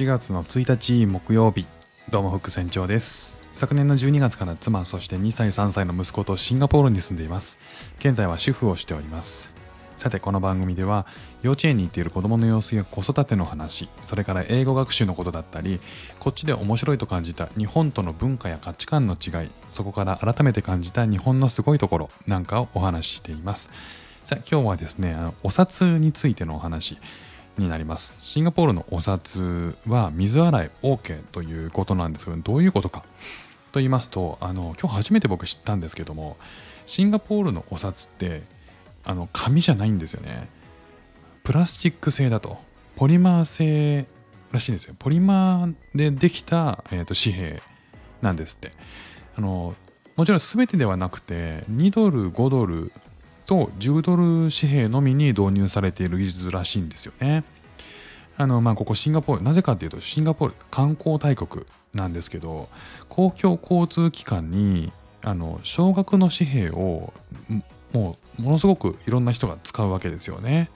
[0.00, 1.66] 7月の1日木曜日。
[2.08, 3.36] どうも副船長です。
[3.52, 7.58] 昨年の12月から妻そして2歳3歳の息子とシンガポールに住んでいます。
[7.98, 9.50] 現在は主婦をしております。
[9.98, 11.04] さてこの番組では
[11.42, 15.80] 幼稚園に行っている子供の様子や子育ての話それから英語学習のことだったり
[16.18, 23.70] こっちで面白いと感じた日本との文化や価値観の違いそこから改めて感じた日本のすごいところなんかをお話ししています。
[24.24, 26.96] さあ今日はですねあのお札についてのお話。
[27.58, 28.22] になります。
[28.22, 33.04] シンガポールのお札は水洗い OK ということなんですけどどういうことか。
[33.72, 36.36] と言いますとあの今日初めて僕知ったんですけども
[36.86, 38.42] シンガポールのお札って
[39.04, 40.48] あの紙じゃないんですよね。
[41.44, 42.58] プラスチック製だと。
[42.96, 44.06] ポリマー製
[44.52, 44.94] らしいんですよ。
[44.98, 47.62] ポリマーでできた、えーと、紙幣
[48.20, 48.72] なんですって。
[49.36, 49.74] あの
[50.16, 52.92] もちろん全てではなくて2ドル5ドル
[53.50, 54.22] と10ドル
[54.52, 57.42] 紙幣のみに導入されている技術らしいんですよね
[58.36, 62.68] あのまあここシンガポールなぜかっていうとシンガポール観光大国なんですけど
[63.08, 64.92] 公共交通機関に
[65.22, 67.12] あの少額の紙幣を
[67.92, 70.70] もうものすごくいろんな人が使うわけですよね。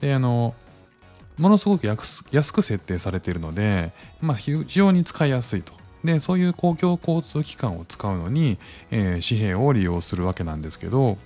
[0.00, 0.54] であの
[1.38, 5.72] ものすごく安く設定されているので、まあ、非常に使いやすいと。
[6.04, 8.58] でそういう公共交通機関を使うのに、
[8.90, 11.18] えー、紙幣を利用するわけなんですけど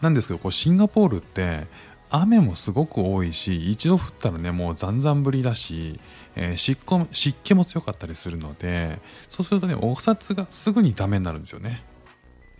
[0.00, 1.66] なんですけどこうシンガポールって
[2.10, 6.00] 雨もすごく多いし一度降ったらねもうざんざん降りだし、
[6.34, 6.80] えー、湿
[7.12, 11.84] 湿気も強かったりするのでそうするとねお札がすぐにダメになるんですよね。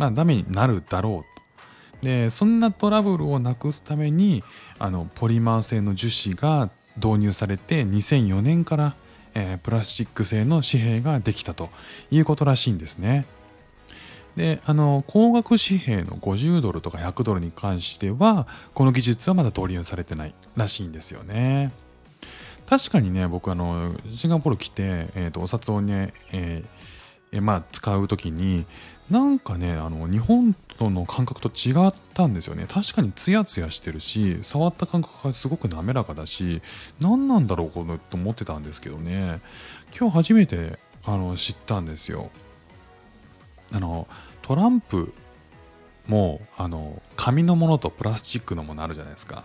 [0.00, 1.40] まあ、ダメになるだろう
[2.00, 2.06] と。
[2.06, 4.42] で、そんなトラブルをなくすために、
[4.78, 8.96] あの、ポリマー製の樹脂が導入されて、2004年から、
[9.34, 11.68] えー、プラスチック製の紙幣ができたと
[12.10, 13.26] いうことらしいんですね。
[14.40, 21.72] で、あの、高額紙幣の50ドルとか100ドルに関しては、この技術はまだ導入されてないらしいんですよね。
[22.66, 28.66] 確かにね、僕、あの、シンガポール来て、えーと、お札をね、えーまあ、使う時に
[29.08, 32.66] なんかねあの日本との感覚と違ったんですよね。
[32.68, 36.60] 確かにツヤツヤしてるし触った感覚がすごく滑らかだし
[36.98, 39.40] 何なんだろうこのと思ってたんですけどね。
[39.96, 42.30] 今日初めてあの知ったんですよ。
[43.72, 44.08] あの
[44.50, 45.12] トランプ
[46.08, 49.44] もあの紙のものとプラスチックのものあるじゃないですか。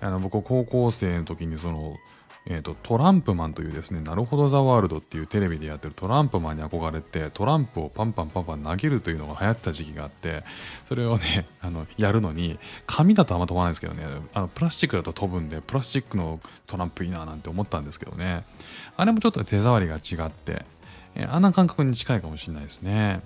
[0.00, 1.98] あの僕高校生の時にその
[2.46, 10.42] えーと、トランプマンというですね、なるほどザワールドっていうテレビでやってるトランプマンに憧れて、トランプをパンパンパンパン投げるというのが流行ってた時期があって、
[10.88, 14.04] それをね、 あのやるのに、紙だとあんま飛ばないんですけどね、
[14.34, 18.44] あのプラスチックだと飛ぶんで、プラスチックのトランプいいななんて思ったんですけどね、
[18.96, 20.64] あれもちょっと手触りが違って、
[21.14, 23.20] えー、あんな感覚に近いかもしれないですね。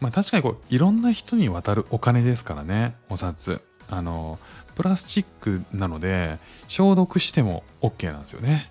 [0.00, 3.62] まあ確かにこう、いろんな人に渡るお金ですからね、お札。
[3.88, 4.38] あの、
[4.74, 8.70] プラスチックなので消毒しても OK なんですよね。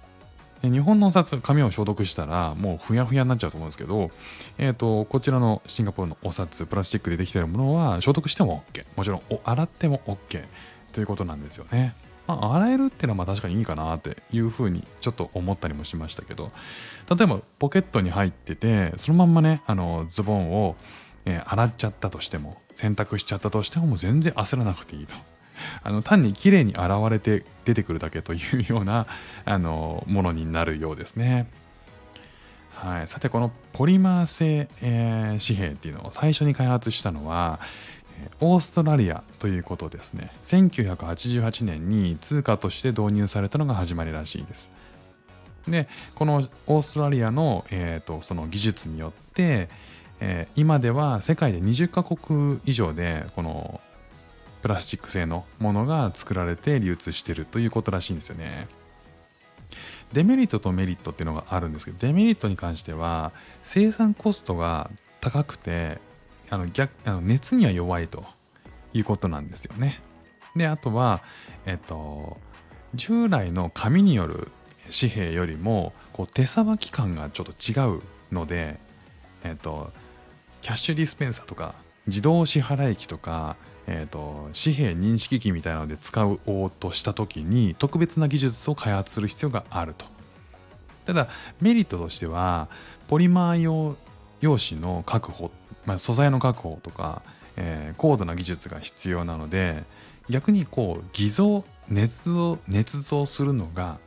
[0.62, 4.12] で日本のお札、紙を消毒したらもうふやふやになっちゃうと思うんですけど、
[4.58, 8.86] えっ、ー、と、こちらのシンガポールのお札、プラスチックでできているものは消毒しても OK。
[8.96, 10.44] もちろん洗っても OK
[10.94, 11.96] ということなんですよね。
[12.28, 16.52] まあ、洗えるっていうのはまあ確かにいいかなっていうふうにちょっと思ったりもしましたけど、
[17.10, 20.76] 例えばポケットに入ってて、そのまんまね、あのズボンを、
[21.26, 25.16] えー、洗っちゃったとしても、洗濯しちゃったとしてももう全然焦らなくていいと。
[25.84, 29.08] あの単に綺麗に現れて出てくるだけというような
[29.46, 31.48] あのものになるようですね。
[32.74, 37.62] はい、さてこのポリマー製、えー、紙幣っていうのを最初に開発したのは
[38.42, 44.74] オーストラリアということですね1988年に通貨として導入されたのが始まりらしいです
[45.68, 49.70] でこのオーストラリアの,、えーと、その技術によって、
[50.20, 53.82] えー、今では世界で20カ国以上でこの
[54.62, 58.68] プラスチック製のものが作られて流通してるということらしいんですよね。
[60.14, 63.32] デメリットとメリットっていうのがあるんですけどデメリットに関しては
[63.64, 64.90] 生産コストが
[65.20, 66.00] 高くて
[66.50, 68.24] あの逆あの熱には弱いと
[68.94, 70.02] いうことなんですよね。
[70.56, 71.22] であとは
[71.66, 72.38] えっと
[72.94, 74.48] 従来の紙による
[74.98, 78.02] 紙幣よりもこう手さばき感がちょっと違う
[78.32, 78.80] ので
[79.44, 79.92] えっと
[80.66, 81.76] キャッシュディスペンサーとか
[82.08, 83.56] 自動支払い機とか
[83.88, 90.08] えーと、紙幣認識機みたいなので使おうとした時に特別な技術を開発する必要があると。
[91.06, 91.28] ただ
[91.62, 92.68] メリットとしては
[93.08, 93.96] ポリマー用
[94.42, 95.52] 用紙の確保、
[95.86, 97.22] まあ、素材の確保とか、
[97.58, 99.84] えー、高度な技術が必要なので
[100.32, 104.00] 逆にこう偽造捏造捏造するのが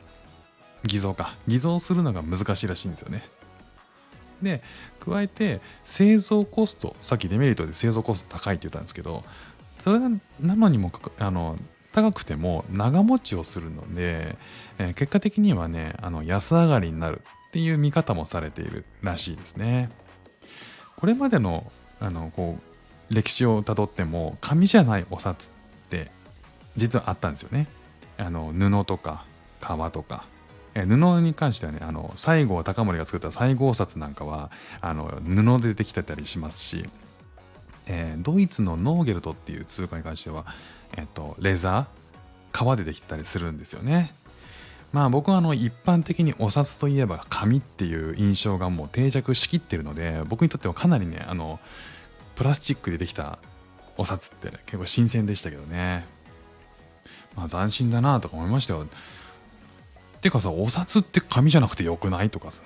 [0.83, 1.37] 偽造か。
[1.47, 3.23] 偽造するのが難しいらしいんですよね。
[4.41, 4.61] で
[4.99, 9.23] 加えて製造コストさっきデメリットで製造コスト高いって言ったんですけど
[9.83, 10.09] それな
[10.55, 11.57] のにもあの
[11.91, 14.37] 高くても長持ちをするので、
[14.77, 19.89] えー、結果的にはねあの安上がりになるっていう見方もされているらしいですね。
[20.97, 22.57] これまでのあのこ
[23.09, 25.49] う歴史をたどっても紙じゃないお札っ
[25.89, 26.11] て
[26.77, 27.67] 実はあったんですよね。
[28.17, 29.25] あの布とか
[29.59, 30.25] 革とか
[30.73, 34.51] 布に関してはねあの西郷隆盛が作った西郷札なんかは
[34.81, 36.87] あの布でできてたりしますし、
[37.87, 40.45] えー、ドイツのノーゲルトっていう通貨に関しては、
[40.95, 41.99] えっと、レザー
[42.51, 44.13] 革でできてたりするんですよね。
[44.91, 51.59] まあ僕はあの一般的にお札といえば紙っていう印象がもう定着しきってるので僕にとってはかなりねあの
[52.35, 53.37] プラスチックでできた
[53.97, 56.07] お札って、結構新鮮でしたけどね
[57.35, 58.87] まあ斬新だなとか思いましたよ
[60.19, 62.63] てかさお札って紙じゃなくてよくないとかさ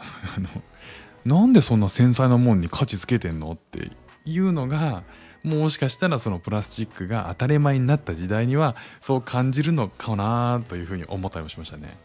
[1.26, 3.92] なんでそんな繊細なもんに価値つけてんのって
[4.26, 5.04] いうのが
[5.44, 11.98] もしかしたらそのプラスチックが当たり前になった時代にはそう感じるのかなというふうに思ったりもしましたね。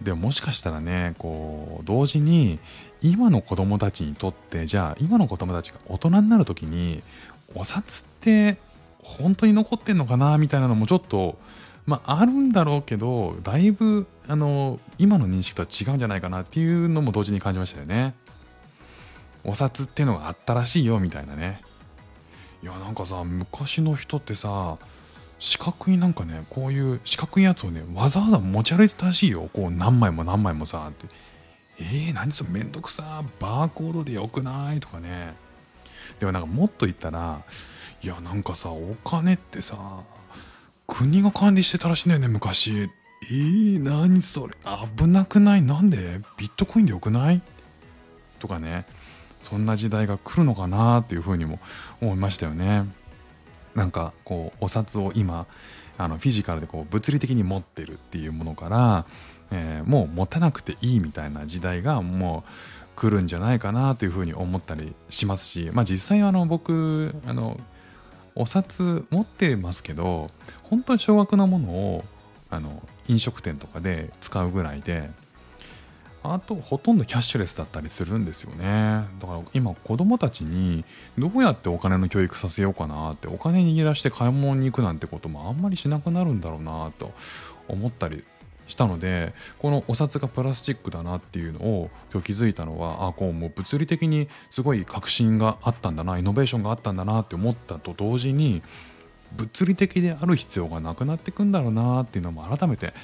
[0.00, 2.58] でももしかしたらねこう同時に
[3.00, 7.02] 今の子供たちにとってじゃあ今の子供たちが大人になる時に
[7.54, 8.56] お札って
[9.02, 11.38] 本当に残ってんのかなみたいなのもちょっと
[11.86, 18.14] まあ、あるんだろうけどだいぶあの今の認識とは違うんじゃないかなっていうのも同時に感じましたよね。
[19.44, 21.60] お札っていうのがあったらしいよみたいなね。
[22.62, 24.78] いやなんかさ昔の人ってさ
[25.38, 29.50] 四角いなんかねこういう四角いやつをねわざわざ持ち歩いてたらしいよ。
[29.52, 31.06] こう何枚も何枚もさって。
[31.78, 34.80] えー、何それめんどくさバーコードでよくない？
[34.80, 35.34] とかね。
[36.18, 37.42] でもなんかもっと言ったら
[38.02, 39.76] いやなんかさお金ってさ
[40.86, 42.90] 国が管理してたらしいんだよね昔。
[43.22, 44.54] えー、何それ。
[44.96, 45.62] 危なくない？
[45.62, 46.20] なんで？
[46.36, 47.40] ビットコインでよくない？
[48.38, 48.84] とかね。
[49.40, 51.58] そんな時代が来るのかなっていうふうにも
[52.00, 52.86] 思いましたよね。
[53.74, 55.46] なんかこうお札を今
[55.98, 59.06] あのフィジカルでこう物理的に持ってるっていうものから、
[59.50, 62.50] えー、もう持たなくていいみたいな時代がもう
[62.96, 67.60] 来るんじゃないかなというふうに思ったりしますし、まあ、実際あの僕あの
[68.36, 70.30] お札持ってますけど
[70.64, 72.04] 本当に少額なものを
[72.50, 75.10] あの飲食店とかで使うぐらいで
[76.22, 79.04] あとほとんどキャッシュレスだったりするんですよね。
[79.20, 80.84] だから今子供たちに
[81.18, 87.12] どうやってお金の教育させようかなってお金握らして買い物に行くなんてこともあんまりしなくなるんだろうなと
[87.68, 88.24] 思ったり
[88.66, 98.62] したのでこのお札がプラスチックだなっていうのを今日気づいたのはあこうもう物理的にすごい革新があったんだなイノベーションがあったんだなって思ったと同時に
[99.36, 102.94] 物理的である必要がなくなってくんだろうなっていうのも改めて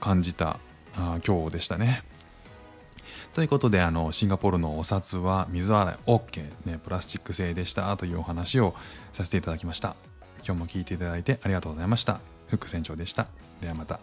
[0.00, 0.58] 感じた
[0.96, 2.02] あ今日でしたね。
[3.34, 8.74] ということであのシンガポールのお札は水洗い OK、ね、プラスチック製でしたというお話を
[9.12, 9.96] させていただきました。
[10.46, 12.20] 今日も聞いていただいてありがとうございました。
[12.46, 13.26] フック船長でした。
[13.60, 13.98] ではまた。